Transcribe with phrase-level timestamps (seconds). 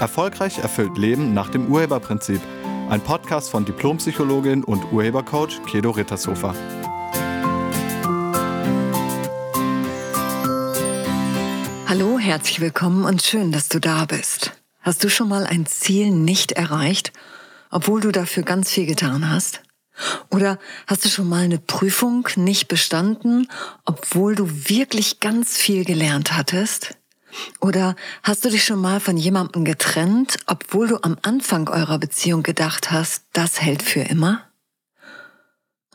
[0.00, 2.40] Erfolgreich erfüllt Leben nach dem Urheberprinzip.
[2.88, 6.54] Ein Podcast von Diplompsychologin und Urhebercoach Kedo Rittershofer.
[11.86, 14.52] Hallo, herzlich willkommen und schön, dass du da bist.
[14.80, 17.12] Hast du schon mal ein Ziel nicht erreicht,
[17.70, 19.60] obwohl du dafür ganz viel getan hast?
[20.30, 23.48] Oder hast du schon mal eine Prüfung nicht bestanden,
[23.84, 26.96] obwohl du wirklich ganz viel gelernt hattest?
[27.60, 32.42] Oder hast du dich schon mal von jemandem getrennt, obwohl du am Anfang eurer Beziehung
[32.42, 34.42] gedacht hast, das hält für immer?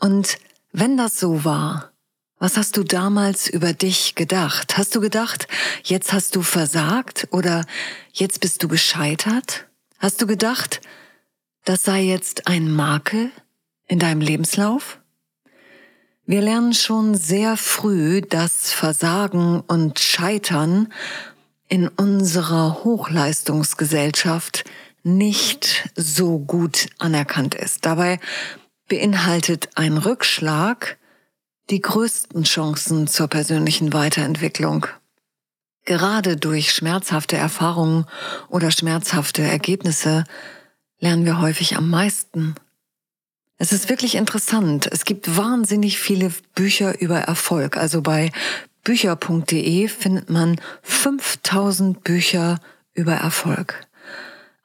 [0.00, 0.38] Und
[0.72, 1.92] wenn das so war,
[2.38, 4.76] was hast du damals über dich gedacht?
[4.76, 5.48] Hast du gedacht,
[5.84, 7.64] jetzt hast du versagt oder
[8.12, 9.66] jetzt bist du gescheitert?
[9.98, 10.82] Hast du gedacht,
[11.64, 13.30] das sei jetzt ein Makel
[13.86, 15.00] in deinem Lebenslauf?
[16.28, 20.92] Wir lernen schon sehr früh, dass Versagen und Scheitern
[21.68, 24.64] in unserer Hochleistungsgesellschaft
[25.04, 27.86] nicht so gut anerkannt ist.
[27.86, 28.18] Dabei
[28.88, 30.98] beinhaltet ein Rückschlag
[31.70, 34.86] die größten Chancen zur persönlichen Weiterentwicklung.
[35.84, 38.04] Gerade durch schmerzhafte Erfahrungen
[38.48, 40.24] oder schmerzhafte Ergebnisse
[40.98, 42.56] lernen wir häufig am meisten.
[43.58, 44.88] Es ist wirklich interessant.
[44.90, 47.76] Es gibt wahnsinnig viele Bücher über Erfolg.
[47.76, 48.30] Also bei
[48.84, 52.58] bücher.de findet man 5000 Bücher
[52.94, 53.86] über Erfolg.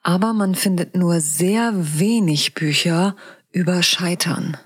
[0.02, 3.16] Aber man findet nur sehr wenig Bücher
[3.50, 4.56] über Scheitern.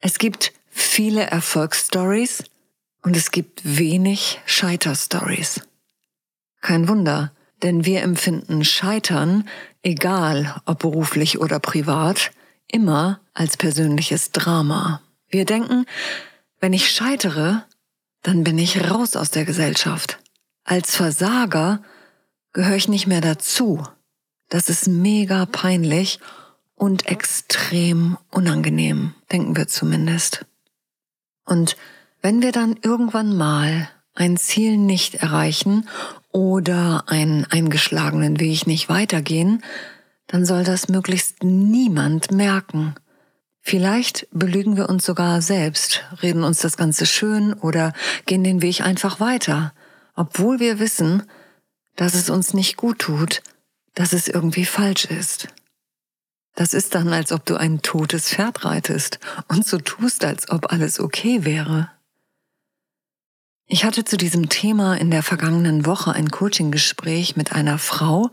[0.00, 2.44] Es gibt viele Erfolgsstories
[3.02, 5.60] und es gibt wenig Scheiterstories.
[6.60, 9.48] Kein Wunder, denn wir empfinden Scheitern,
[9.82, 12.30] egal ob beruflich oder privat,
[12.72, 15.02] immer als persönliches Drama.
[15.28, 15.86] Wir denken,
[16.60, 17.64] wenn ich scheitere,
[18.22, 20.18] dann bin ich raus aus der Gesellschaft.
[20.64, 21.82] Als Versager
[22.52, 23.82] gehöre ich nicht mehr dazu.
[24.48, 26.18] Das ist mega peinlich
[26.74, 30.44] und extrem unangenehm, denken wir zumindest.
[31.44, 31.76] Und
[32.22, 35.88] wenn wir dann irgendwann mal ein Ziel nicht erreichen
[36.32, 39.62] oder einen eingeschlagenen Weg nicht weitergehen,
[40.30, 42.94] dann soll das möglichst niemand merken.
[43.60, 47.92] Vielleicht belügen wir uns sogar selbst, reden uns das Ganze schön oder
[48.26, 49.74] gehen den Weg einfach weiter,
[50.14, 51.24] obwohl wir wissen,
[51.96, 53.42] dass es uns nicht gut tut,
[53.94, 55.48] dass es irgendwie falsch ist.
[56.54, 60.72] Das ist dann, als ob du ein totes Pferd reitest und so tust, als ob
[60.72, 61.90] alles okay wäre.
[63.66, 68.30] Ich hatte zu diesem Thema in der vergangenen Woche ein Coaching-Gespräch mit einer Frau,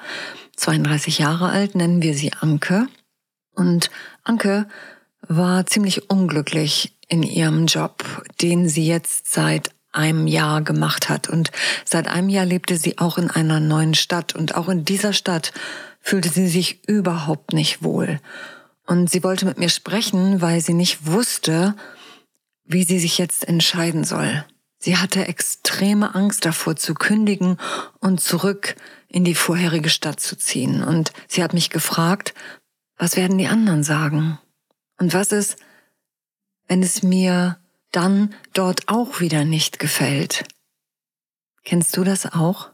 [0.58, 2.88] 32 Jahre alt, nennen wir sie Anke.
[3.54, 3.90] Und
[4.24, 4.68] Anke
[5.22, 8.04] war ziemlich unglücklich in ihrem Job,
[8.42, 11.30] den sie jetzt seit einem Jahr gemacht hat.
[11.30, 11.52] Und
[11.86, 14.36] seit einem Jahr lebte sie auch in einer neuen Stadt.
[14.36, 15.54] Und auch in dieser Stadt
[16.02, 18.20] fühlte sie sich überhaupt nicht wohl.
[18.86, 21.76] Und sie wollte mit mir sprechen, weil sie nicht wusste,
[22.66, 24.46] wie sie sich jetzt entscheiden soll.
[24.80, 27.58] Sie hatte extreme Angst davor zu kündigen
[28.00, 28.76] und zurück
[29.08, 30.84] in die vorherige Stadt zu ziehen.
[30.84, 32.34] Und sie hat mich gefragt,
[32.98, 34.40] was werden die anderen sagen?
[35.00, 35.58] Und was ist,
[36.68, 37.60] wenn es mir
[37.92, 40.46] dann dort auch wieder nicht gefällt?
[41.64, 42.72] Kennst du das auch?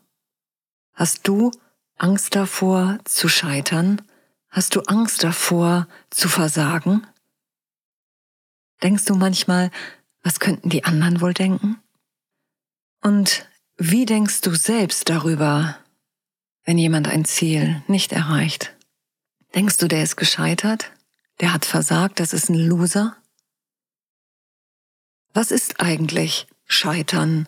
[0.94, 1.52] Hast du
[1.98, 4.02] Angst davor zu scheitern?
[4.50, 7.06] Hast du Angst davor zu versagen?
[8.82, 9.72] Denkst du manchmal,
[10.22, 11.82] was könnten die anderen wohl denken?
[13.02, 15.78] Und wie denkst du selbst darüber,
[16.66, 18.76] wenn jemand ein Ziel nicht erreicht?
[19.56, 20.92] Denkst du, der ist gescheitert?
[21.40, 23.16] Der hat versagt, das ist ein Loser?
[25.34, 27.48] Was ist eigentlich Scheitern?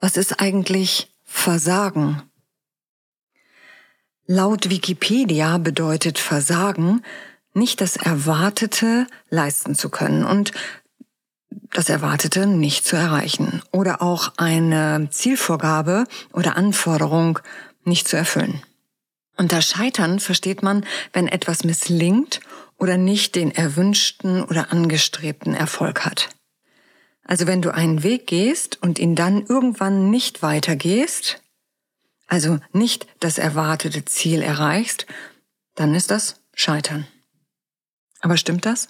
[0.00, 2.22] Was ist eigentlich Versagen?
[4.26, 7.02] Laut Wikipedia bedeutet Versagen,
[7.52, 10.52] nicht das Erwartete leisten zu können und
[11.72, 17.40] das Erwartete nicht zu erreichen oder auch eine Zielvorgabe oder Anforderung
[17.86, 18.62] nicht zu erfüllen.
[19.36, 22.40] Unter Scheitern versteht man, wenn etwas misslingt
[22.78, 26.28] oder nicht den erwünschten oder angestrebten Erfolg hat.
[27.24, 31.40] Also wenn du einen Weg gehst und ihn dann irgendwann nicht weitergehst,
[32.26, 35.06] also nicht das erwartete Ziel erreichst,
[35.74, 37.06] dann ist das Scheitern.
[38.20, 38.88] Aber stimmt das?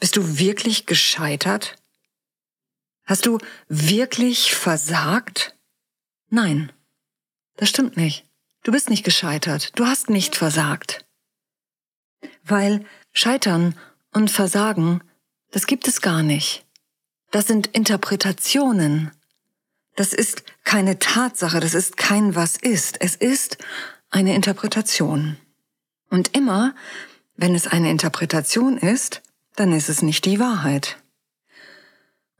[0.00, 1.76] Bist du wirklich gescheitert?
[3.04, 3.38] Hast du
[3.68, 5.56] wirklich versagt?
[6.28, 6.72] Nein,
[7.56, 8.26] das stimmt nicht.
[8.62, 11.04] Du bist nicht gescheitert, du hast nicht versagt.
[12.42, 13.74] Weil Scheitern
[14.12, 15.02] und Versagen,
[15.50, 16.64] das gibt es gar nicht.
[17.30, 19.10] Das sind Interpretationen.
[19.96, 23.00] Das ist keine Tatsache, das ist kein Was ist.
[23.00, 23.58] Es ist
[24.10, 25.36] eine Interpretation.
[26.10, 26.74] Und immer,
[27.36, 29.22] wenn es eine Interpretation ist,
[29.56, 30.98] dann ist es nicht die Wahrheit.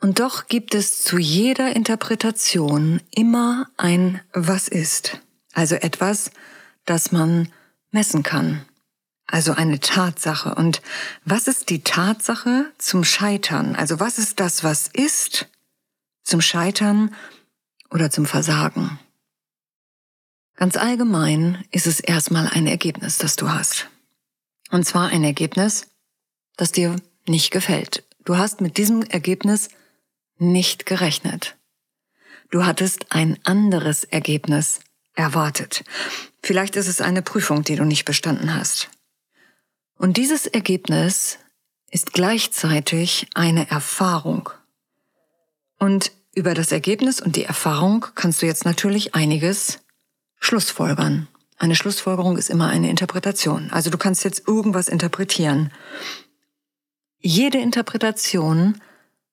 [0.04, 5.18] Und doch gibt es zu jeder Interpretation immer ein Was ist,
[5.54, 6.30] also etwas,
[6.84, 7.50] das man
[7.90, 8.66] messen kann,
[9.26, 10.56] also eine Tatsache.
[10.56, 10.82] Und
[11.24, 13.76] was ist die Tatsache zum Scheitern?
[13.76, 15.48] Also was ist das, was ist
[16.22, 17.14] zum Scheitern
[17.90, 18.98] oder zum Versagen?
[20.56, 23.88] Ganz allgemein ist es erstmal ein Ergebnis, das du hast.
[24.70, 25.86] Und zwar ein Ergebnis,
[26.58, 26.96] das dir
[27.26, 28.04] nicht gefällt.
[28.26, 29.70] Du hast mit diesem Ergebnis
[30.38, 31.56] nicht gerechnet.
[32.50, 34.80] Du hattest ein anderes Ergebnis
[35.14, 35.84] erwartet.
[36.42, 38.90] Vielleicht ist es eine Prüfung, die du nicht bestanden hast.
[39.96, 41.38] Und dieses Ergebnis
[41.90, 44.50] ist gleichzeitig eine Erfahrung.
[45.78, 49.80] Und über das Ergebnis und die Erfahrung kannst du jetzt natürlich einiges
[50.40, 51.28] schlussfolgern.
[51.56, 53.70] Eine Schlussfolgerung ist immer eine Interpretation.
[53.70, 55.72] Also du kannst jetzt irgendwas interpretieren.
[57.20, 58.80] Jede Interpretation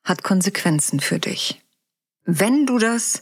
[0.03, 1.61] hat Konsequenzen für dich.
[2.25, 3.21] Wenn du das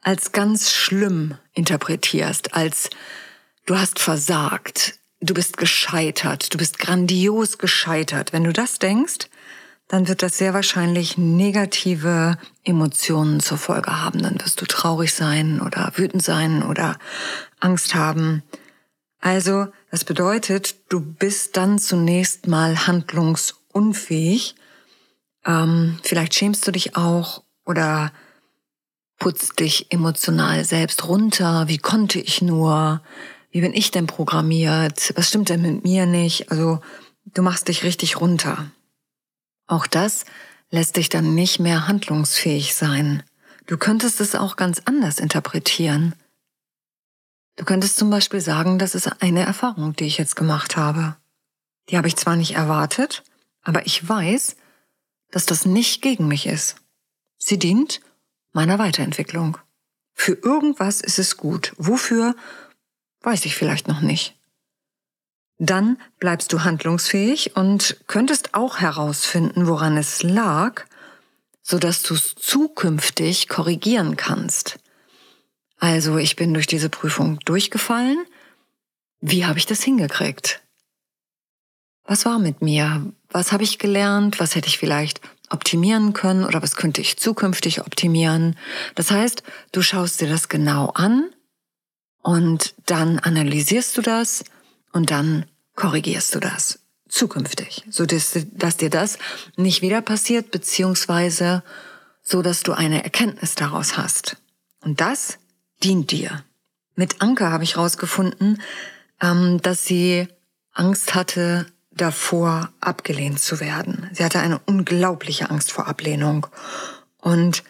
[0.00, 2.90] als ganz schlimm interpretierst, als
[3.66, 9.28] du hast versagt, du bist gescheitert, du bist grandios gescheitert, wenn du das denkst,
[9.88, 14.22] dann wird das sehr wahrscheinlich negative Emotionen zur Folge haben.
[14.22, 16.98] Dann wirst du traurig sein oder wütend sein oder
[17.60, 18.42] Angst haben.
[19.20, 24.54] Also, das bedeutet, du bist dann zunächst mal handlungsunfähig.
[25.44, 28.12] Ähm, vielleicht schämst du dich auch oder
[29.18, 31.68] putzt dich emotional selbst runter.
[31.68, 33.02] Wie konnte ich nur?
[33.50, 35.12] Wie bin ich denn programmiert?
[35.16, 36.50] Was stimmt denn mit mir nicht?
[36.50, 36.80] Also,
[37.26, 38.70] du machst dich richtig runter.
[39.66, 40.24] Auch das
[40.70, 43.22] lässt dich dann nicht mehr handlungsfähig sein.
[43.66, 46.14] Du könntest es auch ganz anders interpretieren.
[47.56, 51.16] Du könntest zum Beispiel sagen, das ist eine Erfahrung, die ich jetzt gemacht habe.
[51.88, 53.22] Die habe ich zwar nicht erwartet,
[53.62, 54.56] aber ich weiß,
[55.32, 56.76] dass das nicht gegen mich ist.
[57.38, 58.00] Sie dient
[58.52, 59.58] meiner Weiterentwicklung.
[60.14, 61.72] Für irgendwas ist es gut.
[61.76, 62.36] Wofür,
[63.22, 64.36] weiß ich vielleicht noch nicht
[65.62, 70.84] dann bleibst du handlungsfähig und könntest auch herausfinden, woran es lag,
[71.62, 74.80] so dass du es zukünftig korrigieren kannst.
[75.78, 78.24] Also, ich bin durch diese Prüfung durchgefallen.
[79.20, 80.61] Wie habe ich das hingekriegt?
[82.04, 83.12] Was war mit mir?
[83.30, 84.40] Was habe ich gelernt?
[84.40, 85.20] Was hätte ich vielleicht
[85.50, 88.56] optimieren können oder was könnte ich zukünftig optimieren?
[88.94, 91.30] Das heißt, du schaust dir das genau an
[92.22, 94.44] und dann analysierst du das
[94.92, 99.18] und dann korrigierst du das zukünftig, so dass, dass dir das
[99.56, 101.62] nicht wieder passiert, beziehungsweise
[102.22, 104.36] so, dass du eine Erkenntnis daraus hast.
[104.80, 105.38] Und das
[105.82, 106.44] dient dir.
[106.94, 108.62] Mit Anke habe ich herausgefunden,
[109.20, 110.28] ähm, dass sie
[110.72, 111.66] Angst hatte,
[111.96, 114.08] davor abgelehnt zu werden.
[114.12, 116.46] Sie hatte eine unglaubliche Angst vor Ablehnung.
[117.18, 117.62] Und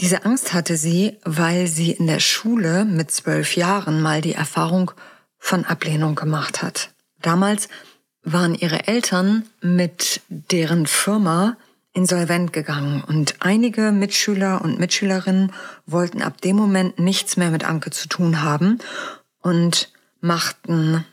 [0.00, 4.90] diese Angst hatte sie, weil sie in der Schule mit zwölf Jahren mal die Erfahrung
[5.38, 6.90] von Ablehnung gemacht hat.
[7.20, 7.68] Damals
[8.22, 11.56] waren ihre Eltern mit deren Firma
[11.92, 15.52] insolvent gegangen und einige Mitschüler und Mitschülerinnen
[15.86, 18.78] wollten ab dem Moment nichts mehr mit Anke zu tun haben
[19.40, 21.04] und machten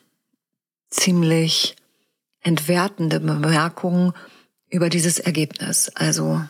[0.90, 1.76] ziemlich
[2.42, 4.14] entwertende Bemerkungen
[4.70, 5.90] über dieses Ergebnis.
[5.96, 6.42] Also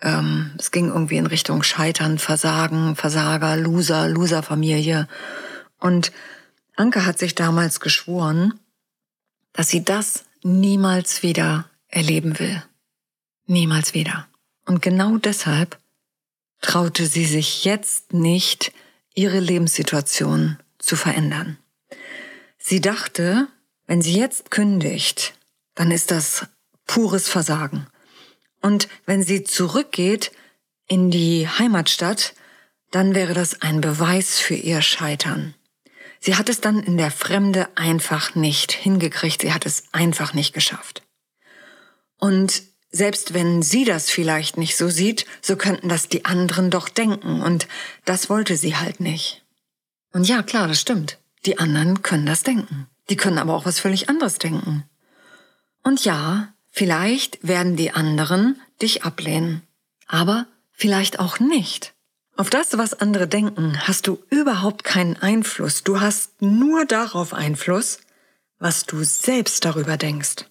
[0.00, 5.08] ähm, es ging irgendwie in Richtung Scheitern, Versagen, Versager, Loser, Loserfamilie.
[5.78, 6.12] Und
[6.76, 8.58] Anke hat sich damals geschworen,
[9.52, 12.62] dass sie das niemals wieder erleben will.
[13.46, 14.26] Niemals wieder.
[14.64, 15.78] Und genau deshalb
[16.60, 18.72] traute sie sich jetzt nicht,
[19.14, 21.58] ihre Lebenssituation zu verändern.
[22.58, 23.48] Sie dachte,
[23.92, 25.34] wenn sie jetzt kündigt,
[25.74, 26.46] dann ist das
[26.86, 27.88] pures Versagen.
[28.62, 30.32] Und wenn sie zurückgeht
[30.88, 32.32] in die Heimatstadt,
[32.90, 35.54] dann wäre das ein Beweis für ihr Scheitern.
[36.20, 40.54] Sie hat es dann in der Fremde einfach nicht hingekriegt, sie hat es einfach nicht
[40.54, 41.02] geschafft.
[42.18, 46.88] Und selbst wenn sie das vielleicht nicht so sieht, so könnten das die anderen doch
[46.88, 47.68] denken, und
[48.06, 49.44] das wollte sie halt nicht.
[50.14, 51.18] Und ja, klar, das stimmt.
[51.44, 52.88] Die anderen können das denken.
[53.10, 54.84] Die können aber auch was völlig anderes denken.
[55.82, 59.62] Und ja, vielleicht werden die anderen dich ablehnen.
[60.06, 61.94] Aber vielleicht auch nicht.
[62.36, 65.82] Auf das, was andere denken, hast du überhaupt keinen Einfluss.
[65.82, 67.98] Du hast nur darauf Einfluss,
[68.58, 70.46] was du selbst darüber denkst.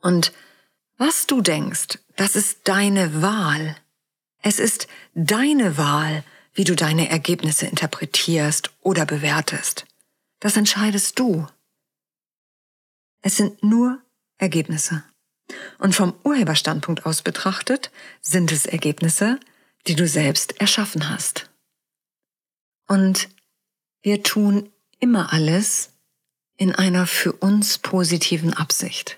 [0.00, 0.32] Und
[0.96, 3.76] was du denkst, das ist deine Wahl.
[4.42, 9.86] Es ist deine Wahl, wie du deine Ergebnisse interpretierst oder bewertest.
[10.40, 11.46] Das entscheidest du.
[13.26, 14.02] Es sind nur
[14.36, 15.02] Ergebnisse.
[15.78, 17.90] Und vom Urheberstandpunkt aus betrachtet
[18.20, 19.40] sind es Ergebnisse,
[19.86, 21.48] die du selbst erschaffen hast.
[22.86, 23.30] Und
[24.02, 25.94] wir tun immer alles
[26.58, 29.16] in einer für uns positiven Absicht.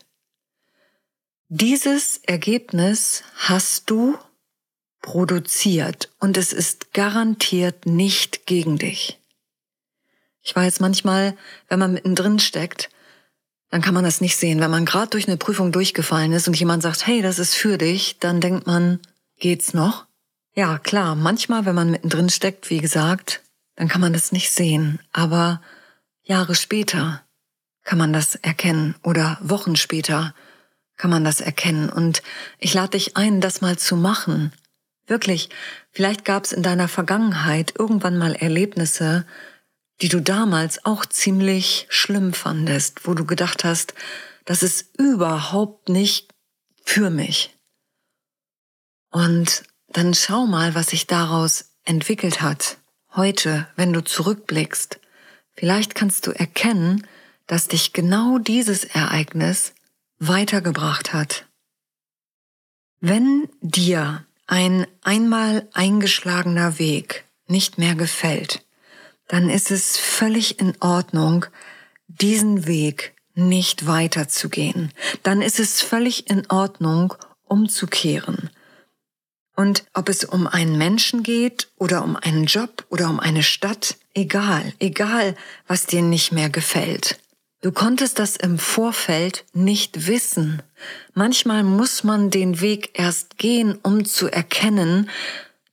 [1.49, 4.17] Dieses Ergebnis hast du
[5.03, 9.19] produziert und es ist garantiert nicht gegen dich.
[10.43, 11.37] Ich weiß manchmal,
[11.67, 12.89] wenn man mittendrin steckt,
[13.71, 14.61] dann kann man das nicht sehen.
[14.61, 17.79] Wenn man gerade durch eine Prüfung durchgefallen ist und jemand sagt, hey, das ist für
[17.79, 19.01] dich, dann denkt man,
[19.39, 20.07] geht's noch?
[20.55, 23.43] Ja, klar, manchmal, wenn man mittendrin steckt, wie gesagt,
[23.75, 25.01] dann kann man das nicht sehen.
[25.13, 25.61] Aber
[26.23, 27.23] Jahre später
[27.85, 30.35] kann man das erkennen oder Wochen später
[30.97, 31.91] kann man das erkennen.
[31.91, 32.23] Und
[32.59, 34.53] ich lade dich ein, das mal zu machen.
[35.07, 35.51] Wirklich,
[35.93, 39.25] vielleicht gab es in deiner Vergangenheit irgendwann mal Erlebnisse,
[40.03, 43.95] die du damals auch ziemlich schlimm fandest, wo du gedacht hast,
[44.45, 46.33] das ist überhaupt nicht
[46.85, 47.57] für mich.
[49.11, 52.79] Und dann schau mal, was sich daraus entwickelt hat.
[53.15, 55.01] Heute, wenn du zurückblickst,
[55.55, 57.07] vielleicht kannst du erkennen,
[57.47, 59.73] dass dich genau dieses Ereignis
[60.19, 61.47] weitergebracht hat.
[63.01, 68.66] Wenn dir ein einmal eingeschlagener Weg nicht mehr gefällt,
[69.29, 71.47] dann ist es völlig in Ordnung,
[72.09, 74.93] diesen Weg nicht weiterzugehen.
[75.23, 77.15] Dann ist es völlig in Ordnung,
[77.45, 78.51] umzukehren.
[79.55, 83.97] Und ob es um einen Menschen geht oder um einen Job oder um eine Stadt,
[84.15, 85.35] egal, egal,
[85.67, 87.19] was dir nicht mehr gefällt.
[87.63, 90.63] Du konntest das im Vorfeld nicht wissen.
[91.15, 95.09] Manchmal muss man den Weg erst gehen, um zu erkennen,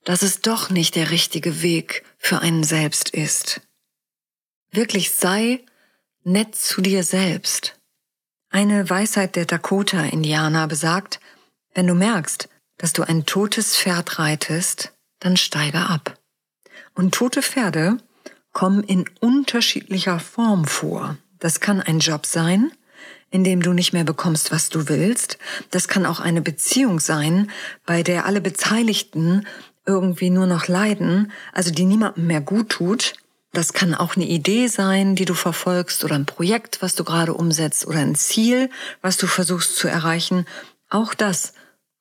[0.06, 3.62] dass es doch nicht der richtige Weg für einen selbst ist.
[4.72, 5.60] Wirklich sei
[6.24, 7.80] nett zu dir selbst.
[8.50, 11.20] Eine Weisheit der Dakota-Indianer besagt,
[11.74, 16.18] wenn du merkst, dass du ein totes Pferd reitest, dann steige ab.
[16.96, 17.98] Und tote Pferde
[18.54, 21.18] kommen in unterschiedlicher Form vor.
[21.40, 22.72] Das kann ein Job sein,
[23.32, 25.40] in dem du nicht mehr bekommst, was du willst.
[25.72, 27.52] Das kann auch eine Beziehung sein,
[27.86, 29.46] bei der alle Beteiligten
[29.86, 33.14] irgendwie nur noch leiden, also die niemandem mehr gut tut.
[33.52, 37.34] Das kann auch eine Idee sein, die du verfolgst oder ein Projekt, was du gerade
[37.34, 38.70] umsetzt oder ein Ziel,
[39.02, 40.46] was du versuchst zu erreichen.
[40.90, 41.54] Auch das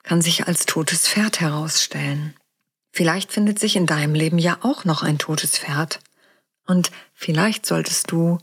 [0.02, 2.34] kann sich als totes Pferd herausstellen.
[2.90, 6.00] Vielleicht findet sich in deinem Leben ja auch noch ein totes Pferd.
[6.66, 8.38] Und vielleicht solltest du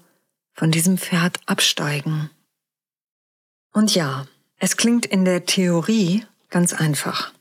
[0.53, 2.29] von diesem Pferd absteigen.
[3.71, 4.27] Und ja,
[4.57, 7.31] es klingt in der Theorie ganz einfach.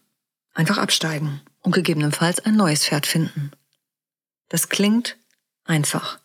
[0.54, 3.50] Einfach absteigen und gegebenenfalls ein neues Pferd finden.
[4.48, 5.18] Das klingt
[5.64, 6.18] einfach.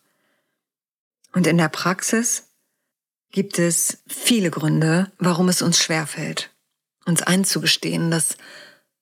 [1.34, 2.48] Und in der Praxis
[3.30, 6.50] gibt es viele Gründe, warum es uns schwerfällt,
[7.04, 8.38] uns einzugestehen, dass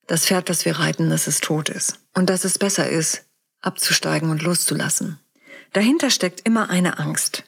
[0.09, 3.25] das Pferd, das wir reiten, dass es tot ist und dass es besser ist,
[3.61, 5.21] abzusteigen und loszulassen.
[5.73, 7.45] Dahinter steckt immer eine Angst,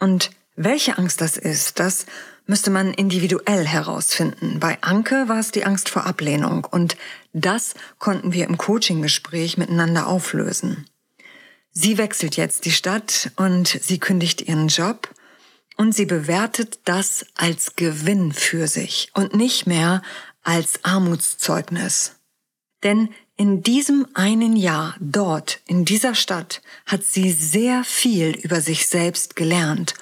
[0.00, 2.06] und welche Angst das ist, das
[2.46, 4.58] müsste man individuell herausfinden.
[4.60, 6.96] Bei Anke war es die Angst vor Ablehnung und
[7.32, 10.86] das konnten wir im Coaching-Gespräch miteinander auflösen.
[11.70, 15.08] Sie wechselt jetzt die Stadt und sie kündigt ihren Job
[15.76, 20.02] und sie bewertet das als Gewinn für sich und nicht mehr
[20.42, 22.16] als Armutszeugnis.
[22.82, 28.86] Denn in diesem einen Jahr dort, in dieser Stadt, hat sie sehr viel über sich
[28.86, 29.94] selbst gelernt.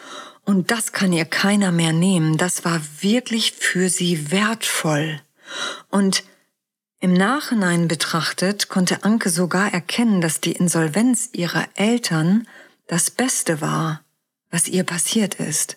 [0.50, 2.37] Und das kann ihr keiner mehr nehmen.
[2.37, 5.21] Das war wirklich für sie wertvoll.
[5.90, 6.25] Und
[6.99, 12.49] im Nachhinein betrachtet konnte Anke sogar erkennen, dass die Insolvenz ihrer Eltern
[12.88, 14.02] das Beste war,
[14.50, 15.76] was ihr passiert ist.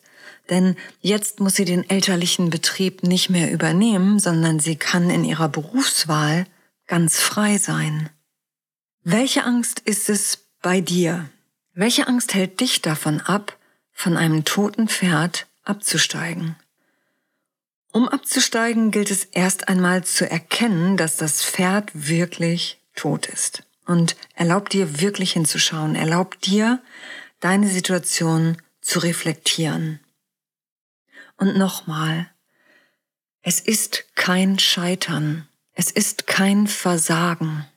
[0.49, 5.49] Denn jetzt muss sie den elterlichen Betrieb nicht mehr übernehmen, sondern sie kann in ihrer
[5.49, 6.47] Berufswahl
[6.87, 8.09] ganz frei sein.
[9.03, 11.29] Welche Angst ist es bei dir?
[11.75, 13.55] Welche Angst hält dich davon ab,
[13.93, 16.55] von einem toten Pferd abzusteigen?
[17.93, 23.63] Um abzusteigen, gilt es erst einmal zu erkennen, dass das Pferd wirklich tot ist.
[23.85, 26.81] Und erlaub dir wirklich hinzuschauen, erlaub dir,
[27.39, 29.99] deine Situation zu reflektieren.
[31.37, 32.29] Und nochmal,
[33.41, 37.67] es ist kein Scheitern, es ist kein Versagen.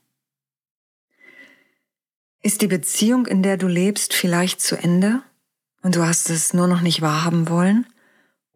[2.41, 5.23] Ist die Beziehung, in der du lebst, vielleicht zu Ende
[5.87, 7.87] und du hast es nur noch nicht wahrhaben wollen?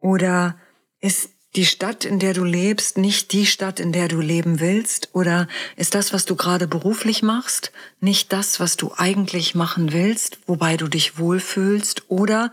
[0.01, 0.59] Oder
[0.99, 5.11] ist die Stadt, in der du lebst, nicht die Stadt, in der du leben willst?
[5.13, 5.47] Oder
[5.77, 7.71] ist das, was du gerade beruflich machst,
[8.01, 12.11] nicht das, was du eigentlich machen willst, wobei du dich wohlfühlst?
[12.11, 12.51] Oder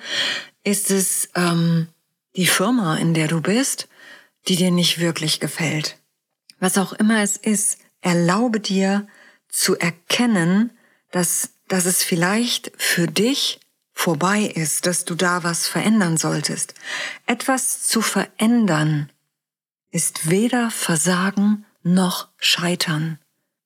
[0.64, 1.88] ist es ähm,
[2.36, 3.88] die Firma, in der du bist,
[4.48, 5.98] die dir nicht wirklich gefällt?
[6.60, 9.08] Was auch immer es ist, erlaube dir
[9.50, 10.70] zu erkennen,
[11.10, 13.60] dass, dass es vielleicht für dich
[14.08, 16.76] vorbei ist, dass du da was verändern solltest.
[17.26, 19.12] Etwas zu verändern
[19.92, 23.20] ist weder Versagen noch Scheitern.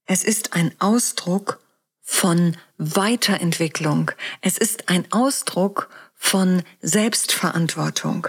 [0.08, 1.60] Es ist ein Ausdruck
[2.02, 4.10] von Weiterentwicklung.
[4.42, 8.28] Es ist ein Ausdruck von Selbstverantwortung.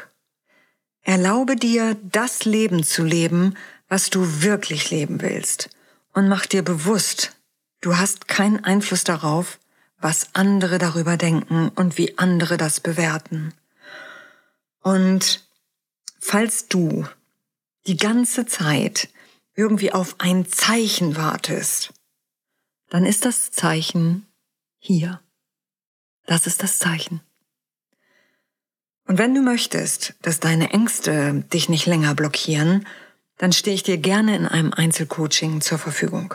[1.00, 3.56] Erlaube dir, das Leben zu leben,
[3.88, 5.70] was du wirklich leben willst.
[6.12, 7.34] Und mach dir bewusst,
[7.80, 9.58] du hast keinen Einfluss darauf,
[10.02, 13.54] was andere darüber denken und wie andere das bewerten.
[14.82, 15.46] Und
[16.18, 17.06] falls du
[17.86, 19.08] die ganze Zeit
[19.54, 21.92] irgendwie auf ein Zeichen wartest,
[22.90, 24.26] dann ist das Zeichen
[24.78, 25.20] hier.
[26.26, 27.20] Das ist das Zeichen.
[29.06, 32.86] Und wenn du möchtest, dass deine Ängste dich nicht länger blockieren,
[33.38, 36.34] dann stehe ich dir gerne in einem Einzelcoaching zur Verfügung.